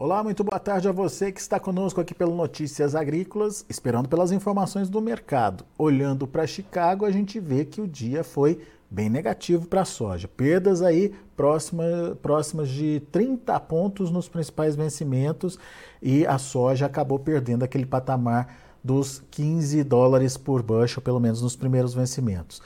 [0.00, 4.30] Olá, muito boa tarde a você que está conosco aqui pelo Notícias Agrícolas, esperando pelas
[4.30, 5.64] informações do mercado.
[5.76, 10.28] Olhando para Chicago, a gente vê que o dia foi bem negativo para a soja.
[10.28, 15.58] Perdas aí próxima, próximas de 30 pontos nos principais vencimentos
[16.00, 21.56] e a soja acabou perdendo aquele patamar dos 15 dólares por bushel, pelo menos nos
[21.56, 22.62] primeiros vencimentos.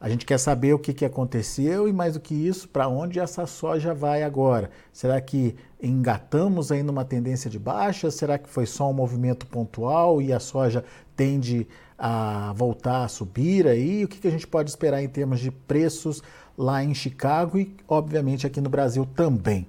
[0.00, 3.20] A gente quer saber o que, que aconteceu e, mais do que isso, para onde
[3.20, 4.70] essa soja vai agora.
[4.90, 8.10] Será que engatamos aí numa tendência de baixa?
[8.10, 10.82] Será que foi só um movimento pontual e a soja
[11.14, 11.68] tende
[11.98, 14.02] a voltar a subir aí?
[14.02, 16.22] O que, que a gente pode esperar em termos de preços
[16.56, 19.68] lá em Chicago e, obviamente, aqui no Brasil também?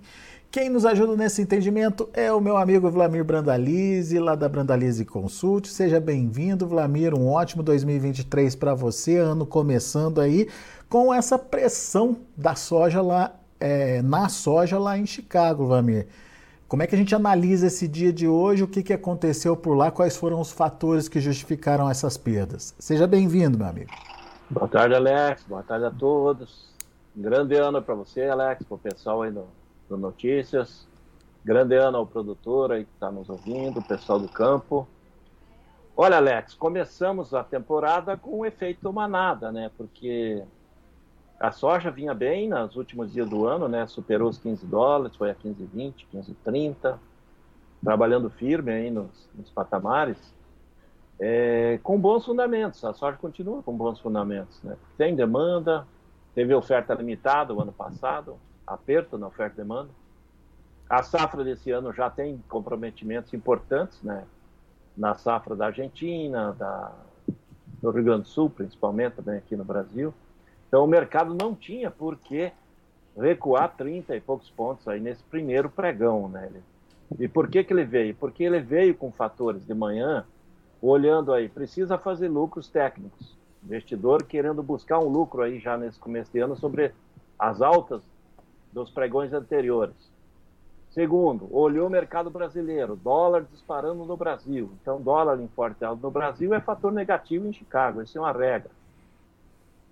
[0.51, 5.69] Quem nos ajuda nesse entendimento é o meu amigo Vlamir Brandalize, lá da Brandalize Consult.
[5.69, 7.13] Seja bem-vindo, Vlamir.
[7.13, 10.49] Um ótimo 2023 para você, ano começando aí
[10.89, 16.07] com essa pressão da soja lá, é, na soja lá em Chicago, Vlamir.
[16.67, 18.61] Como é que a gente analisa esse dia de hoje?
[18.61, 19.89] O que, que aconteceu por lá?
[19.89, 22.75] Quais foram os fatores que justificaram essas perdas?
[22.77, 23.91] Seja bem-vindo, meu amigo.
[24.49, 25.45] Boa tarde, Alex.
[25.47, 26.73] Boa tarde a todos.
[27.15, 29.31] Um grande ano para você, Alex, para o pessoal aí
[29.91, 30.87] do Notícias.
[31.43, 34.87] Grande ano ao produtor aí que está nos ouvindo, o pessoal do campo.
[35.95, 39.69] Olha, Alex, começamos a temporada com o efeito manada, né?
[39.77, 40.43] Porque
[41.39, 43.85] a soja vinha bem nos últimos dias do ano, né?
[43.87, 46.97] Superou os 15 dólares, foi a 15,20, 15,30,
[47.83, 50.17] trabalhando firme aí nos, nos patamares,
[51.19, 52.85] é, com bons fundamentos.
[52.85, 54.77] A soja continua com bons fundamentos, né?
[54.97, 55.85] Tem demanda,
[56.33, 58.37] teve oferta limitada o ano passado,
[58.73, 59.89] aperto na oferta e demanda.
[60.89, 64.25] A safra desse ano já tem comprometimentos importantes, né?
[64.97, 66.91] Na safra da Argentina, da,
[67.81, 70.13] do Rio Grande do Sul, principalmente também aqui no Brasil.
[70.67, 72.51] Então o mercado não tinha por que
[73.17, 76.49] recuar 30 e poucos pontos aí nesse primeiro pregão, né?
[77.19, 78.15] E por que, que ele veio?
[78.15, 80.25] Porque ele veio com fatores de manhã,
[80.81, 83.37] olhando aí, precisa fazer lucros técnicos.
[83.63, 86.93] Investidor querendo buscar um lucro aí já nesse começo de ano sobre
[87.37, 88.01] as altas
[88.71, 89.95] dos pregões anteriores.
[90.91, 94.71] Segundo, olhou o mercado brasileiro, dólar disparando no Brasil.
[94.81, 98.33] Então, dólar em forte alto no Brasil é fator negativo em Chicago, isso é uma
[98.33, 98.69] regra.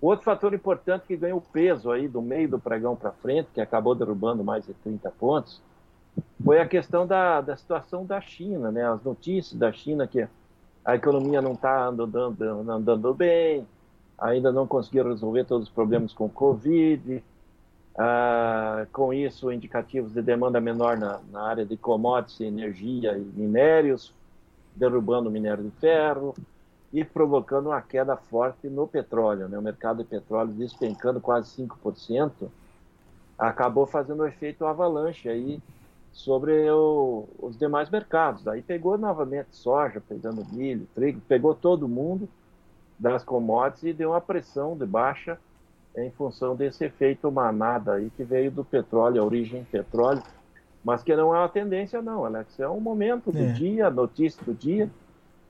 [0.00, 3.94] Outro fator importante que ganhou peso aí do meio do pregão para frente, que acabou
[3.94, 5.60] derrubando mais de 30 pontos,
[6.42, 8.86] foi a questão da, da situação da China, né?
[8.86, 10.26] As notícias da China que
[10.84, 13.66] a economia não está andando, andando bem,
[14.18, 17.22] ainda não conseguiram resolver todos os problemas com o Covid,
[17.98, 24.14] ah, com isso, indicativos de demanda menor na, na, área de commodities, energia e minérios,
[24.74, 26.34] derrubando o minério de ferro
[26.92, 29.48] e provocando uma queda forte no petróleo.
[29.48, 29.58] Né?
[29.58, 32.48] O mercado de petróleo despencando quase 5%,
[33.38, 35.60] acabou fazendo um efeito avalanche aí
[36.12, 38.46] sobre o, os demais mercados.
[38.46, 42.28] Aí pegou novamente soja, pegando milho, trigo, pegou todo mundo
[42.98, 45.38] das commodities e deu uma pressão de baixa
[45.96, 50.22] em função desse efeito manada aí que veio do petróleo, a origem petróleo,
[50.84, 53.52] mas que não é uma tendência não, Alex, é um momento do é.
[53.52, 54.90] dia, notícia do dia,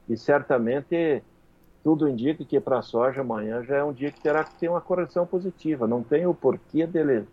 [0.09, 1.23] e certamente
[1.85, 4.69] tudo indica que para a soja amanhã já é um dia que terá que ter
[4.69, 7.27] uma correção positiva, não tem o porquê dele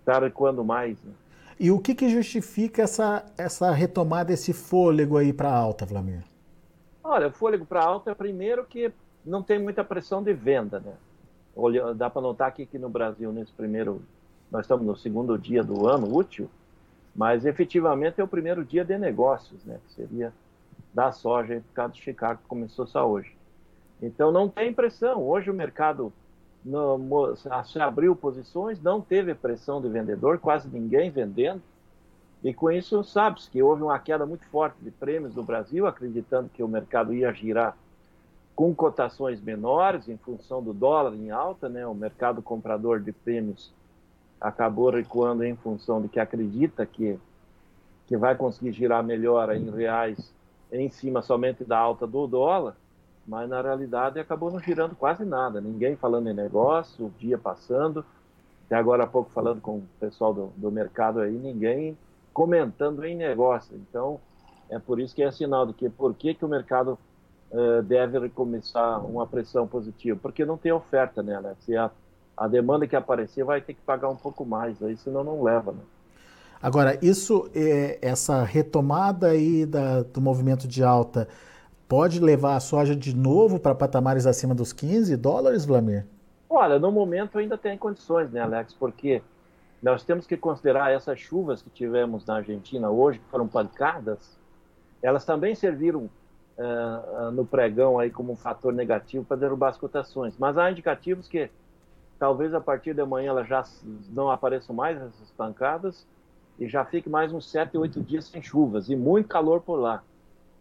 [0.00, 1.02] estar recuando mais.
[1.02, 1.12] Né?
[1.58, 6.24] E o que, que justifica essa, essa retomada, esse fôlego aí para alta, Vladimir?
[7.02, 8.92] Olha, o fôlego para alta é primeiro que
[9.24, 10.92] não tem muita pressão de venda, né?
[11.60, 14.02] Olha, dá para notar aqui que no Brasil, nesse primeiro,
[14.50, 16.48] nós estamos no segundo dia do ano útil,
[17.14, 19.78] mas efetivamente é o primeiro dia de negócios, né?
[19.86, 20.32] Que seria
[20.92, 23.36] da soja por causa de Chicago, que começou só hoje.
[24.02, 25.22] Então não tem pressão.
[25.22, 26.12] Hoje o mercado
[26.64, 31.62] no, se abriu posições, não teve pressão de vendedor, quase ninguém vendendo.
[32.42, 36.48] E com isso sabe-se que houve uma queda muito forte de prêmios no Brasil, acreditando
[36.48, 37.76] que o mercado ia girar
[38.60, 41.86] com cotações menores em função do dólar em alta, né?
[41.86, 43.72] O mercado comprador de prêmios
[44.38, 47.18] acabou recuando em função de que acredita que
[48.06, 50.30] que vai conseguir girar melhor em reais
[50.70, 52.76] em cima somente da alta do dólar,
[53.26, 55.58] mas na realidade acabou não girando quase nada.
[55.58, 58.04] Ninguém falando em negócio, o dia passando,
[58.66, 61.96] até agora há pouco falando com o pessoal do, do mercado aí, ninguém
[62.34, 63.74] comentando em negócio.
[63.74, 64.20] Então,
[64.68, 66.98] é por isso que é sinal de que por que, que o mercado
[67.50, 71.68] uh, deve recomeçar uma pressão positiva, porque não tem oferta, né, Alex?
[71.68, 71.90] E a,
[72.36, 75.72] a demanda que aparecer vai ter que pagar um pouco mais, aí senão não leva,
[75.72, 75.80] né?
[76.62, 81.26] Agora, isso, é, essa retomada aí da, do movimento de alta
[81.88, 86.06] pode levar a soja de novo para patamares acima dos 15 dólares, Vlamir?
[86.48, 88.74] Olha, no momento ainda tem condições, né, Alex?
[88.74, 89.22] Porque
[89.82, 94.38] nós temos que considerar essas chuvas que tivemos na Argentina hoje, que foram pancadas,
[95.02, 96.10] elas também serviram
[96.60, 100.34] uh, no pregão aí como um fator negativo para derrubar as cotações.
[100.38, 101.50] Mas há indicativos que
[102.18, 103.64] talvez a partir de amanhã elas já
[104.10, 106.06] não apareçam mais essas pancadas
[106.58, 110.02] e já fique mais uns 7, 8 dias sem chuvas e muito calor por lá.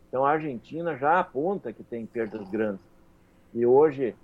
[0.08, 2.84] Então a Argentina já aponta que tem perdas grandes.
[3.54, 4.16] E hoje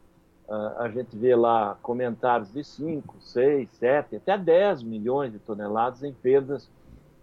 [0.47, 6.03] uh, a gente vê lá comentários de 5, 6, 7, até 10 milhões de toneladas
[6.03, 6.69] em perdas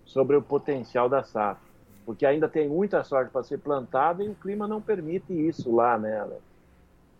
[0.05, 1.72] sobre o potencial da safra.
[2.05, 5.97] Porque ainda tem muita sorte para ser plantada e o clima não permite isso lá,
[5.99, 6.27] né?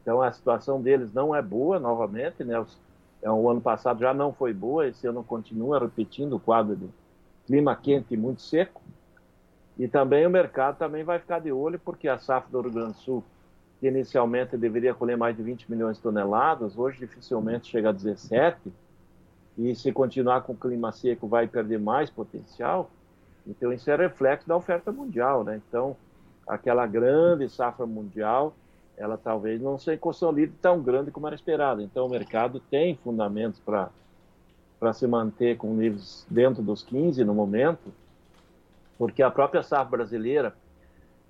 [0.01, 2.65] Então a situação deles não é boa, novamente, né?
[3.23, 6.89] É, o ano passado já não foi boa, esse ano continua repetindo o quadro de
[7.47, 8.83] clima quente e muito seco.
[9.79, 12.93] E também o mercado também vai ficar de olho, porque a safra do Rio Grande
[12.95, 13.25] do Sul
[13.83, 18.73] que inicialmente deveria colher mais de 20 milhões de toneladas, hoje dificilmente chega a 17,
[19.59, 22.89] e se continuar com o clima seco vai perder mais potencial.
[23.47, 25.61] Então isso é reflexo da oferta mundial, né?
[25.69, 25.97] Então
[26.47, 28.55] aquela grande safra mundial,
[28.97, 31.83] ela talvez não se consolide tão grande como era esperado.
[31.83, 33.91] Então o mercado tem fundamentos para
[34.79, 37.93] para se manter com níveis dentro dos 15 no momento,
[38.99, 40.53] porque a própria safra brasileira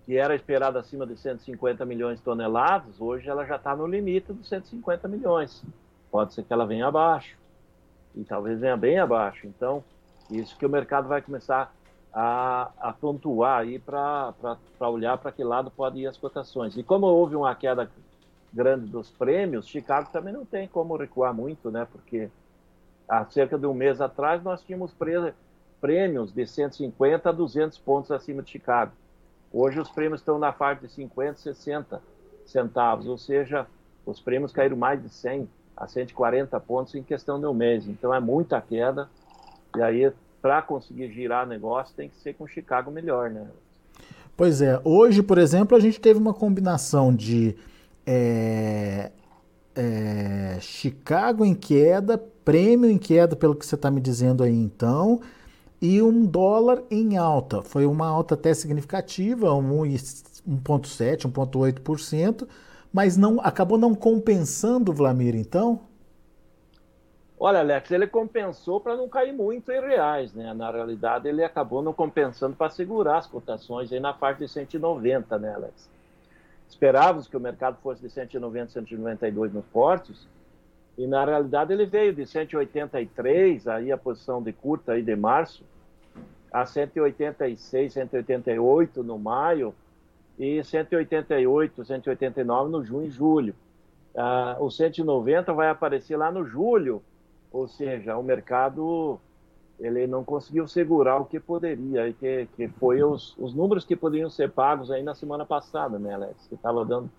[0.07, 4.33] que era esperada acima de 150 milhões de toneladas, hoje ela já está no limite
[4.33, 5.63] dos 150 milhões.
[6.11, 7.37] Pode ser que ela venha abaixo,
[8.15, 9.47] e talvez venha bem abaixo.
[9.47, 9.83] Então,
[10.31, 11.73] isso que o mercado vai começar
[12.13, 14.35] a, a pontuar aí para
[14.81, 16.77] olhar para que lado pode ir as cotações.
[16.77, 17.91] E como houve uma queda
[18.53, 21.87] grande dos prêmios, Chicago também não tem como recuar muito, né?
[21.91, 22.29] Porque
[23.09, 24.93] há cerca de um mês atrás nós tínhamos
[25.81, 28.93] prêmios de 150 a 200 pontos acima de Chicago.
[29.51, 32.03] Hoje os prêmios estão na faixa de 50, 60
[32.47, 33.67] centavos, ou seja,
[34.05, 37.87] os prêmios caíram mais de 100 a 140 pontos em questão de um mês.
[37.87, 39.09] Então é muita queda.
[39.77, 40.13] E aí,
[40.43, 43.47] para conseguir girar negócio, tem que ser com Chicago melhor, né?
[44.37, 44.81] Pois é.
[44.83, 47.55] Hoje, por exemplo, a gente teve uma combinação de
[48.05, 49.13] é,
[49.75, 55.21] é, Chicago em queda, prêmio em queda, pelo que você está me dizendo aí então
[55.83, 57.61] e um dólar em alta.
[57.63, 62.47] Foi uma alta até significativa, 1,7%, 1,8%,
[62.93, 65.81] mas não acabou não compensando o Vlamir, então?
[67.45, 70.55] Olha, Alex, ele compensou para não cair muito em reais, né?
[70.55, 75.41] Na realidade, ele acabou não compensando para segurar as cotações aí na parte de 190,
[75.41, 75.91] né, Alex?
[76.69, 80.25] Esperávamos que o mercado fosse de 190, 192 nos portos,
[80.97, 85.65] e na realidade ele veio de 183, aí a posição de curta aí de março,
[86.53, 89.75] a 186, 188 no maio
[90.39, 93.53] e 188, 189 no junho e julho.
[94.17, 97.03] Ah, o 190 vai aparecer lá no julho,
[97.53, 99.21] ou seja, o mercado
[99.79, 104.31] ele não conseguiu segurar o que poderia, que, que foi os, os números que poderiam
[104.31, 106.47] ser pagos aí na semana passada, né, Alex?
[106.49, 107.11] Que estava dando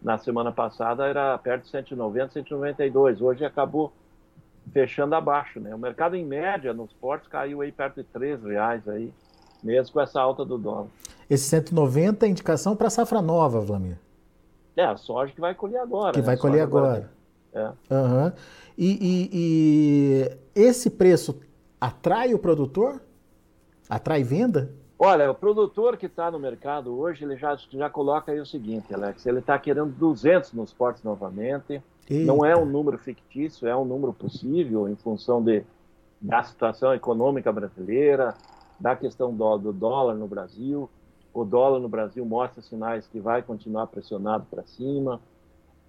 [0.00, 3.20] na semana passada era perto de 190, 192.
[3.20, 3.92] Hoje acabou
[4.72, 5.74] fechando abaixo, né?
[5.74, 9.12] O mercado em média nos portos caiu aí perto de 3 reais aí,
[9.62, 10.86] mesmo com essa alta do dólar.
[11.28, 13.98] Esse 190 é indicação para safra nova, Vlamir.
[14.76, 16.12] É, a soja que vai colher agora.
[16.12, 16.26] Que né?
[16.26, 16.86] vai colher agora.
[16.86, 17.15] agora.
[17.56, 17.94] É.
[17.94, 18.32] Uhum.
[18.76, 21.40] E, e, e, esse preço
[21.80, 23.00] atrai o produtor?
[23.88, 24.70] Atrai venda?
[24.98, 28.94] Olha, o produtor que está no mercado hoje, ele já, já coloca aí o seguinte,
[28.94, 32.24] Alex, ele está querendo 200 nos portos novamente, Eita.
[32.24, 35.64] Não é um número fictício, é um número possível em função de,
[36.20, 38.34] da situação econômica brasileira,
[38.78, 40.88] da questão do, do dólar no Brasil.
[41.34, 45.20] O dólar no Brasil mostra sinais que vai continuar pressionado para cima.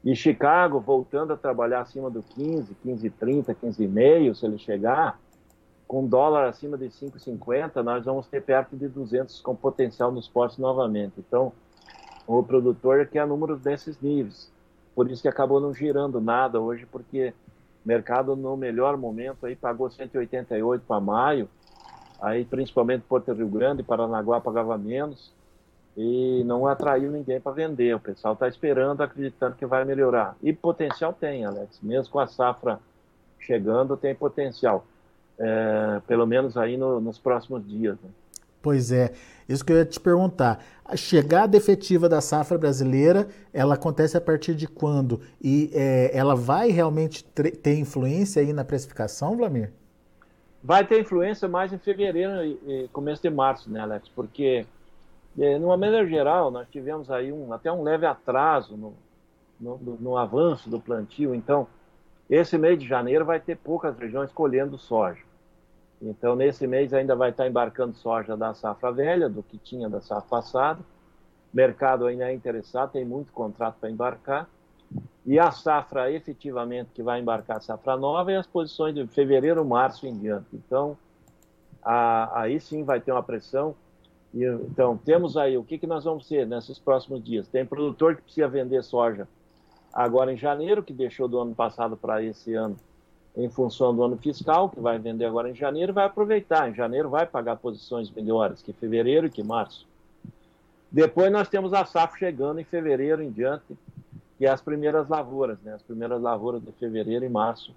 [0.07, 5.19] E Chicago voltando a trabalhar acima do 15, 15,30, 15,5, se ele chegar,
[5.87, 10.57] com dólar acima de 5,50, nós vamos ter perto de 200 com potencial nos portos
[10.57, 11.13] novamente.
[11.17, 11.51] Então,
[12.25, 14.49] o produtor quer números desses níveis
[14.97, 17.31] por isso que acabou não girando nada hoje, porque
[17.85, 21.47] o mercado no melhor momento aí pagou 188 para maio,
[22.19, 25.31] aí principalmente Porto Rio Grande, Paranaguá pagava menos
[25.97, 27.95] e não atraiu ninguém para vender.
[27.95, 30.37] O pessoal está esperando, acreditando que vai melhorar.
[30.43, 31.79] E potencial tem, Alex.
[31.81, 32.79] Mesmo com a safra
[33.39, 34.85] chegando, tem potencial.
[35.39, 37.97] É, pelo menos aí no, nos próximos dias.
[38.01, 38.09] Né?
[38.61, 39.13] Pois é,
[39.49, 40.63] isso que eu ia te perguntar.
[40.85, 45.21] A chegada efetiva da safra brasileira, ela acontece a partir de quando?
[45.41, 49.71] E é, ela vai realmente ter influência aí na precificação, Vlamir?
[50.63, 54.09] Vai ter influência mais em fevereiro e começo de março, né, Alex?
[54.09, 54.65] Porque,
[55.39, 58.93] é, numa maneira geral, nós tivemos aí um, até um leve atraso no,
[59.59, 61.35] no, no avanço do plantio.
[61.35, 61.67] Então,
[62.29, 65.21] esse mês de janeiro vai ter poucas regiões colhendo soja.
[66.01, 70.01] Então, nesse mês ainda vai estar embarcando soja da safra velha, do que tinha da
[70.01, 70.79] safra passada.
[71.53, 74.47] Mercado ainda é interessado, tem muito contrato para embarcar.
[75.25, 79.65] E a safra efetivamente que vai embarcar a safra nova é as posições de fevereiro,
[79.65, 80.47] março em diante.
[80.53, 80.97] Então,
[81.81, 83.75] a, aí sim vai ter uma pressão.
[84.43, 87.47] Então, temos aí o que, que nós vamos ter nesses próximos dias.
[87.47, 89.27] Tem produtor que precisa vender soja
[89.93, 92.75] agora em janeiro, que deixou do ano passado para esse ano
[93.35, 96.69] em função do ano fiscal, que vai vender agora em janeiro, vai aproveitar.
[96.69, 99.87] Em janeiro vai pagar posições melhores que fevereiro e que março.
[100.91, 103.77] Depois nós temos a safra chegando em fevereiro em diante,
[104.37, 105.73] que é as primeiras lavouras, né?
[105.73, 107.73] as primeiras lavouras de fevereiro e março,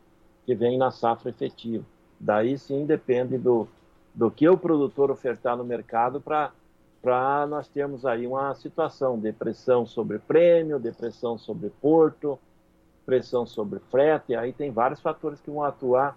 [0.47, 1.85] que vem na safra efetiva.
[2.19, 3.69] Daí sim depende do,
[4.15, 9.87] do que o produtor ofertar no mercado para nós termos aí uma situação de pressão
[9.87, 12.39] sobre prêmio, depressão sobre porto,
[13.07, 16.17] pressão sobre frete, aí tem vários fatores que vão atuar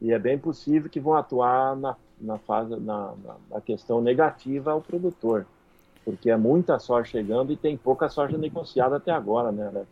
[0.00, 3.14] e é bem possível que vão atuar na, na fase na,
[3.50, 5.46] na questão negativa ao produtor,
[6.04, 9.88] porque é muita soja chegando e tem pouca soja negociada até agora, né, Alex?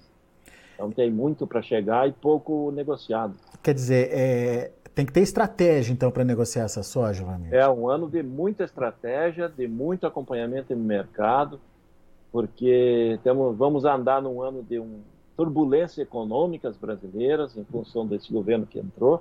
[0.74, 3.34] Então tem muito para chegar e pouco negociado.
[3.62, 7.54] Quer dizer, é, tem que ter estratégia então para negociar essa soja, Ramiro?
[7.54, 11.60] É um ano de muita estratégia, de muito acompanhamento no mercado,
[12.30, 15.00] porque temos, vamos andar num ano de um
[15.36, 19.20] turbulências econômicas brasileiras em função desse governo que entrou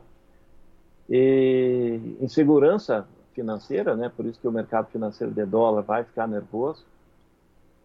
[1.09, 4.11] e insegurança financeira, né?
[4.15, 6.85] Por isso que o mercado financeiro de dólar vai ficar nervoso.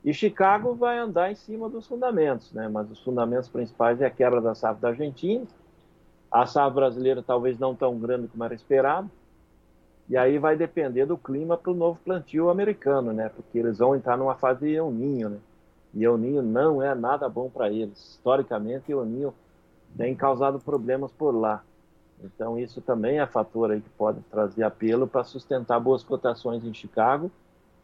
[0.05, 2.69] E Chicago vai andar em cima dos fundamentos, né?
[2.69, 5.47] Mas os fundamentos principais é a quebra da safra da Argentina,
[6.31, 9.11] a safra brasileira talvez não tão grande como era esperado,
[10.09, 13.29] e aí vai depender do clima para o novo plantio americano, né?
[13.29, 15.39] Porque eles vão entrar numa fase de El Ninho, né?
[15.95, 17.99] E o ninho não é nada bom para eles.
[18.11, 19.35] Historicamente, o ninho
[19.97, 21.63] tem causado problemas por lá.
[22.23, 26.75] Então, isso também é fator aí que pode trazer apelo para sustentar boas cotações em
[26.75, 27.31] Chicago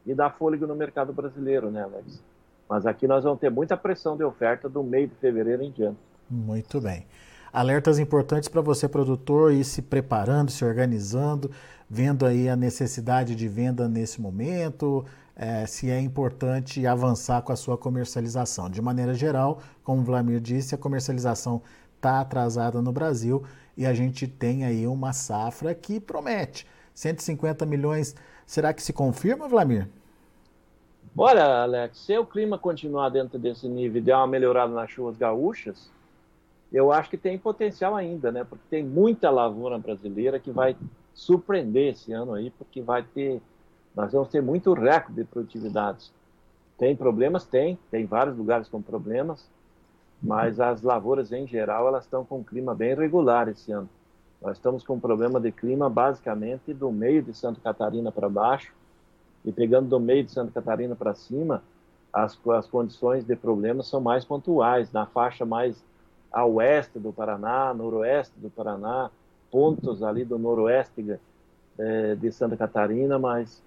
[0.04, 2.22] e dar fôlego no mercado brasileiro, né, Alex?
[2.68, 5.98] Mas aqui nós vamos ter muita pressão de oferta do meio de fevereiro em diante.
[6.28, 7.06] Muito bem.
[7.54, 11.52] Alertas importantes para você, produtor, ir se preparando, se organizando,
[11.88, 15.04] vendo aí a necessidade de venda nesse momento,
[15.36, 18.68] é, se é importante avançar com a sua comercialização.
[18.68, 21.62] De maneira geral, como o Vladimir disse, a comercialização
[21.94, 23.44] está atrasada no Brasil
[23.76, 26.66] e a gente tem aí uma safra que promete.
[26.92, 29.88] 150 milhões, será que se confirma, Vladimir?
[31.16, 35.16] Olha, Alex, se o clima continuar dentro desse nível e der uma melhorada nas chuvas
[35.16, 35.88] gaúchas,
[36.74, 38.42] eu acho que tem potencial ainda, né?
[38.42, 40.76] Porque tem muita lavoura brasileira que vai
[41.14, 43.40] surpreender esse ano aí, porque vai ter
[43.94, 46.12] nós vamos ter muito recorde de produtividades.
[46.76, 47.44] Tem problemas?
[47.46, 47.78] Tem.
[47.90, 49.48] Tem vários lugares com problemas,
[50.20, 53.88] mas as lavouras em geral elas estão com um clima bem regular esse ano.
[54.42, 58.74] Nós estamos com um problema de clima basicamente do meio de Santa Catarina para baixo
[59.44, 61.62] e pegando do meio de Santa Catarina para cima,
[62.12, 65.82] as, as condições de problemas são mais pontuais, na faixa mais
[66.34, 69.08] a oeste do Paraná, noroeste do Paraná,
[69.52, 71.18] pontos ali do noroeste de,
[71.78, 73.62] eh, de Santa Catarina, mas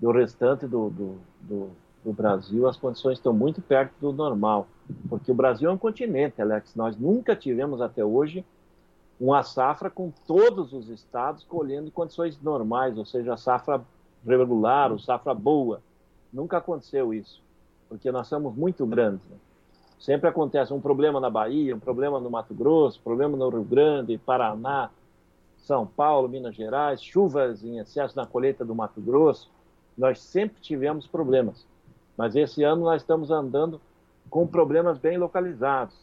[0.00, 1.70] do restante do, do, do,
[2.02, 4.66] do, Brasil, as condições estão muito perto do normal.
[5.06, 6.74] Porque o Brasil é um continente, Alex.
[6.74, 8.42] Nós nunca tivemos até hoje
[9.20, 13.82] uma safra com todos os estados colhendo em condições normais, ou seja, safra
[14.26, 15.82] regular ou safra boa.
[16.32, 17.42] Nunca aconteceu isso,
[17.86, 19.20] porque nós somos muito grandes.
[19.28, 19.36] Né?
[19.98, 24.16] Sempre acontece um problema na Bahia, um problema no Mato Grosso, problema no Rio Grande,
[24.18, 24.90] Paraná,
[25.56, 29.50] São Paulo, Minas Gerais, chuvas em excesso na colheita do Mato Grosso
[29.98, 31.66] nós sempre tivemos problemas,
[32.16, 33.80] mas esse ano nós estamos andando
[34.30, 35.96] com problemas bem localizados.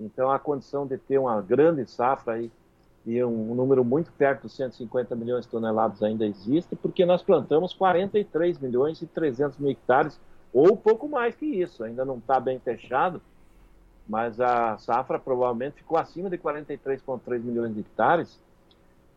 [0.00, 2.50] Então, a condição de ter uma grande safra aí,
[3.04, 7.74] e um, número muito perto dos 150 milhões de toneladas ainda existe, porque nós plantamos
[7.74, 10.18] 43 milhões e 300 mil hectares,
[10.52, 11.84] ou pouco mais que isso.
[11.84, 13.20] Ainda não está bem fechado,
[14.08, 18.38] mas a safra provavelmente ficou acima de 43,3 milhões de hectares,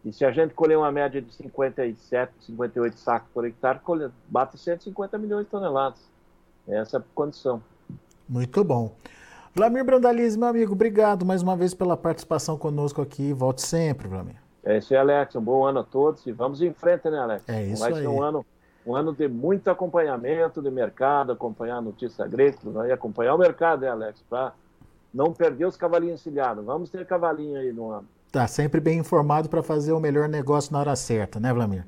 [0.05, 3.79] e se a gente colher uma média de 57, 58 sacos por hectare,
[4.29, 5.99] bate 150 milhões de toneladas.
[6.67, 7.61] Essa é a condição.
[8.29, 8.95] Muito bom.
[9.55, 13.33] Vlamir Brandalize, meu amigo, obrigado mais uma vez pela participação conosco aqui.
[13.33, 14.35] Volte sempre, Vlamir.
[14.63, 15.35] É isso aí, Alex.
[15.35, 17.47] Um bom ano a todos e vamos em frente, né, Alex?
[17.49, 18.01] É isso Vai aí.
[18.01, 18.45] ser um ano,
[18.85, 23.81] um ano de muito acompanhamento de mercado, acompanhar a notícia agrícola e acompanhar o mercado,
[23.81, 24.23] né, Alex?
[24.29, 24.53] Para
[25.15, 26.65] não perder os cavalinhos encilhados.
[26.65, 28.07] Vamos ter cavalinho aí no ano.
[28.31, 31.87] Tá sempre bem informado para fazer o melhor negócio na hora certa, né, Vlamir?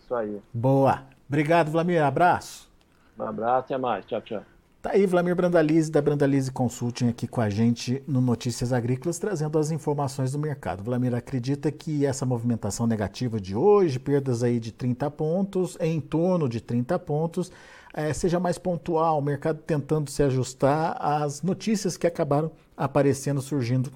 [0.00, 0.42] Isso aí.
[0.52, 1.02] Boa.
[1.28, 2.02] Obrigado, Vlamir.
[2.02, 2.68] Abraço.
[3.16, 4.04] Um abraço, até mais.
[4.06, 4.53] Tchau, tchau.
[4.84, 9.58] Tá aí Vlamir Brandalize da Brandalize Consulting aqui com a gente no Notícias Agrícolas, trazendo
[9.58, 10.84] as informações do mercado.
[10.84, 16.50] Vlamir acredita que essa movimentação negativa de hoje, perdas aí de 30 pontos, em torno
[16.50, 17.50] de 30 pontos,
[17.94, 23.90] é, seja mais pontual, o mercado tentando se ajustar às notícias que acabaram aparecendo, surgindo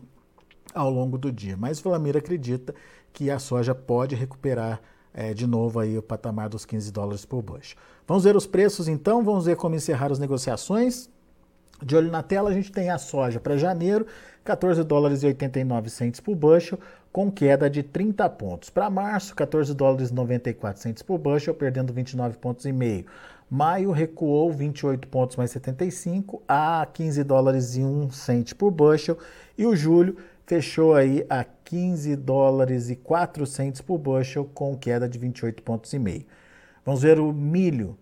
[0.74, 1.54] ao longo do dia.
[1.54, 2.74] Mas Vlamir acredita
[3.12, 4.80] que a soja pode recuperar
[5.18, 7.76] é, de novo aí o patamar dos 15 dólares por bushel.
[8.06, 11.10] Vamos ver os preços então, vamos ver como encerrar as negociações.
[11.82, 14.06] De olho na tela, a gente tem a soja para janeiro,
[14.44, 16.78] 14 dólares e 89 centos por bushel,
[17.12, 18.70] com queda de 30 pontos.
[18.70, 23.04] Para março, 14 dólares e 94 centos por bushel, perdendo 29 pontos e meio.
[23.50, 29.18] Maio recuou 28 pontos mais 75 a 15 dólares e 1 cento por bushel.
[29.56, 30.16] E o julho
[30.48, 35.98] fechou aí a 15 dólares e 400 por bushel, com queda de 28 pontos e
[35.98, 36.24] meio.
[36.86, 37.98] Vamos ver o milho.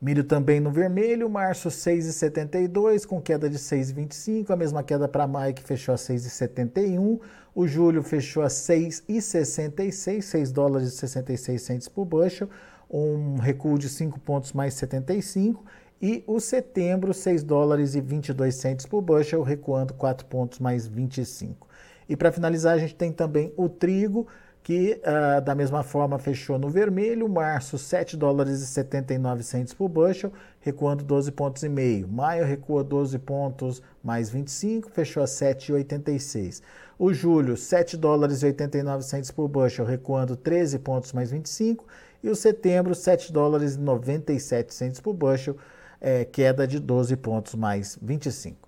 [0.00, 5.52] Milho também no vermelho, março 6,72 com queda de 6,25, a mesma queda para maio
[5.52, 7.18] que fechou a 6,71.
[7.52, 12.48] O julho fechou a 6,66, 6 dólares e 66 centos por bushel,
[12.88, 15.64] um recuo de 5 pontos mais 75.
[16.00, 21.66] E o setembro, 6 dólares e 22 centos por bushel, recuando 4 pontos mais 25.
[22.08, 24.26] E para finalizar, a gente tem também o trigo,
[24.62, 29.88] que uh, da mesma forma fechou no vermelho, março 7 dólares e 79 centos por
[29.88, 32.06] bushel, recuando 12 pontos e meio.
[32.06, 36.60] Maio recua 12 pontos mais 25, fechou a 7,86.
[36.98, 41.86] O julho 7 dólares e 89 centos por bushel, recuando 13 pontos mais 25,
[42.22, 45.56] e o setembro 7 dólares e 97 centos por bushel,
[46.00, 48.67] é, queda de 12 pontos mais 25.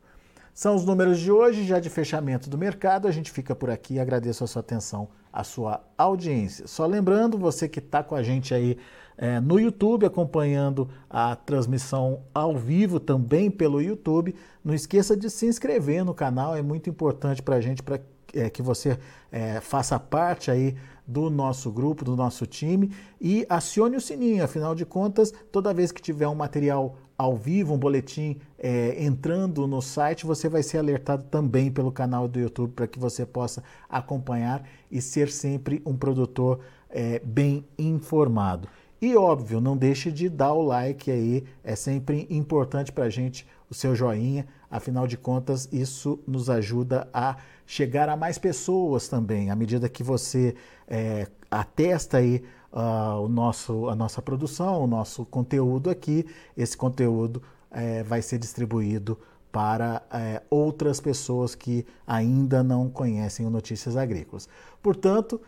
[0.61, 3.09] São os números de hoje, já de fechamento do mercado.
[3.09, 3.99] A gente fica por aqui.
[3.99, 6.67] Agradeço a sua atenção, a sua audiência.
[6.67, 8.77] Só lembrando, você que está com a gente aí
[9.17, 15.47] é, no YouTube, acompanhando a transmissão ao vivo também pelo YouTube, não esqueça de se
[15.47, 16.55] inscrever no canal.
[16.55, 17.99] É muito importante para a gente, para
[18.35, 18.99] é, que você
[19.33, 20.77] é, faça parte aí
[21.07, 24.45] do nosso grupo, do nosso time e acione o sininho.
[24.45, 29.67] Afinal de contas, toda vez que tiver um material ao vivo, um boletim é, entrando
[29.67, 33.65] no site, você vai ser alertado também pelo canal do YouTube para que você possa
[33.89, 38.69] acompanhar e ser sempre um produtor é, bem informado.
[39.01, 43.49] E óbvio, não deixe de dar o like aí, é sempre importante para a gente
[43.71, 49.49] o seu joinha, afinal de contas, isso nos ajuda a chegar a mais pessoas também,
[49.51, 50.55] à medida que você
[50.87, 52.43] é, atesta aí
[52.73, 56.27] uh, o nosso, a nossa produção, o nosso conteúdo aqui.
[56.57, 59.19] Esse conteúdo é, vai ser distribuído
[59.53, 64.49] para é, outras pessoas que ainda não conhecem o Notícias Agrícolas.
[64.83, 65.41] Portanto,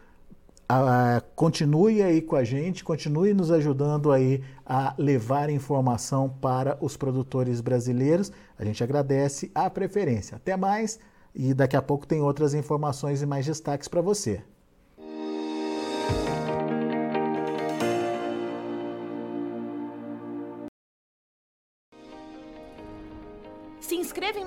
[0.68, 6.96] a, continue aí com a gente, continue nos ajudando aí a levar informação para os
[6.96, 8.32] produtores brasileiros.
[8.58, 10.36] A gente agradece a preferência.
[10.36, 10.98] Até mais
[11.34, 14.42] e daqui a pouco tem outras informações e mais destaques para você.